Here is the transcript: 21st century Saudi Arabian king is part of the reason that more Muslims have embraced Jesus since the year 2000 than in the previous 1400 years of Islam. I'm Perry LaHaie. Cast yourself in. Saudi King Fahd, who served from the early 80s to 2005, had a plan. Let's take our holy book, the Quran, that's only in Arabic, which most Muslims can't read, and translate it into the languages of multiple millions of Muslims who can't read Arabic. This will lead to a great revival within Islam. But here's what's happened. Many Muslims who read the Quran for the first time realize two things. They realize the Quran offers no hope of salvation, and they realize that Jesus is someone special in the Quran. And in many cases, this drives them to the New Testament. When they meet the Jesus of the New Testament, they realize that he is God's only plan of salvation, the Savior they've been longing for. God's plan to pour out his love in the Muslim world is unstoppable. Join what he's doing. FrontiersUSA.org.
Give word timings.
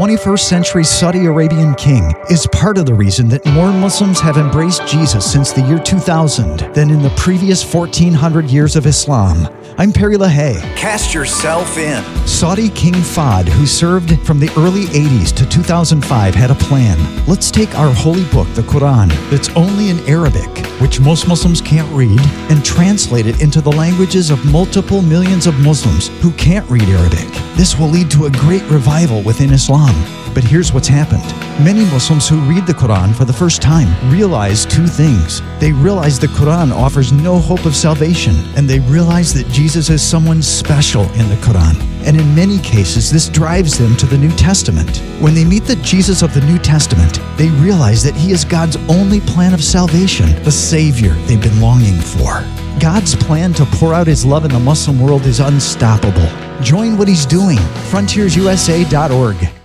21st 0.00 0.40
century 0.40 0.82
Saudi 0.82 1.26
Arabian 1.26 1.74
king 1.74 2.10
is 2.30 2.46
part 2.52 2.78
of 2.78 2.86
the 2.86 2.94
reason 2.94 3.28
that 3.28 3.44
more 3.44 3.70
Muslims 3.70 4.18
have 4.18 4.38
embraced 4.38 4.86
Jesus 4.86 5.30
since 5.30 5.52
the 5.52 5.60
year 5.60 5.78
2000 5.78 6.60
than 6.72 6.88
in 6.88 7.02
the 7.02 7.10
previous 7.18 7.62
1400 7.62 8.50
years 8.50 8.76
of 8.76 8.86
Islam. 8.86 9.46
I'm 9.76 9.92
Perry 9.92 10.16
LaHaie. 10.16 10.58
Cast 10.74 11.12
yourself 11.12 11.76
in. 11.76 12.02
Saudi 12.26 12.70
King 12.70 12.94
Fahd, 12.94 13.46
who 13.46 13.66
served 13.66 14.18
from 14.22 14.40
the 14.40 14.48
early 14.56 14.84
80s 14.84 15.34
to 15.36 15.46
2005, 15.46 16.34
had 16.34 16.50
a 16.50 16.54
plan. 16.54 17.26
Let's 17.26 17.50
take 17.50 17.74
our 17.74 17.92
holy 17.92 18.24
book, 18.30 18.48
the 18.54 18.62
Quran, 18.62 19.10
that's 19.28 19.50
only 19.50 19.90
in 19.90 19.98
Arabic, 20.08 20.48
which 20.80 21.00
most 21.00 21.28
Muslims 21.28 21.60
can't 21.60 21.90
read, 21.94 22.20
and 22.50 22.64
translate 22.64 23.26
it 23.26 23.40
into 23.40 23.60
the 23.60 23.70
languages 23.70 24.30
of 24.30 24.44
multiple 24.50 25.02
millions 25.02 25.46
of 25.46 25.58
Muslims 25.60 26.08
who 26.20 26.32
can't 26.32 26.68
read 26.70 26.88
Arabic. 26.88 27.28
This 27.56 27.78
will 27.78 27.88
lead 27.88 28.10
to 28.12 28.26
a 28.26 28.30
great 28.30 28.62
revival 28.64 29.22
within 29.22 29.52
Islam. 29.52 29.94
But 30.32 30.44
here's 30.44 30.72
what's 30.72 30.88
happened. 30.88 31.24
Many 31.64 31.84
Muslims 31.86 32.28
who 32.28 32.38
read 32.40 32.66
the 32.66 32.72
Quran 32.72 33.14
for 33.14 33.24
the 33.24 33.32
first 33.32 33.60
time 33.60 33.88
realize 34.10 34.64
two 34.64 34.86
things. 34.86 35.42
They 35.58 35.72
realize 35.72 36.18
the 36.18 36.28
Quran 36.28 36.72
offers 36.72 37.12
no 37.12 37.38
hope 37.38 37.66
of 37.66 37.74
salvation, 37.74 38.36
and 38.56 38.68
they 38.68 38.80
realize 38.80 39.34
that 39.34 39.48
Jesus 39.48 39.90
is 39.90 40.02
someone 40.02 40.40
special 40.40 41.02
in 41.12 41.28
the 41.28 41.36
Quran. 41.42 41.89
And 42.06 42.20
in 42.20 42.34
many 42.34 42.58
cases, 42.58 43.10
this 43.10 43.28
drives 43.28 43.78
them 43.78 43.96
to 43.96 44.06
the 44.06 44.18
New 44.18 44.30
Testament. 44.36 44.98
When 45.20 45.34
they 45.34 45.44
meet 45.44 45.64
the 45.64 45.76
Jesus 45.76 46.22
of 46.22 46.32
the 46.34 46.40
New 46.42 46.58
Testament, 46.58 47.20
they 47.36 47.48
realize 47.60 48.02
that 48.02 48.14
he 48.14 48.32
is 48.32 48.44
God's 48.44 48.76
only 48.88 49.20
plan 49.20 49.54
of 49.54 49.62
salvation, 49.62 50.42
the 50.42 50.52
Savior 50.52 51.12
they've 51.26 51.40
been 51.40 51.60
longing 51.60 52.00
for. 52.00 52.44
God's 52.80 53.14
plan 53.14 53.52
to 53.54 53.64
pour 53.66 53.92
out 53.92 54.06
his 54.06 54.24
love 54.24 54.44
in 54.44 54.50
the 54.50 54.58
Muslim 54.58 55.00
world 55.00 55.26
is 55.26 55.40
unstoppable. 55.40 56.28
Join 56.62 56.96
what 56.96 57.08
he's 57.08 57.26
doing. 57.26 57.58
FrontiersUSA.org. 57.90 59.59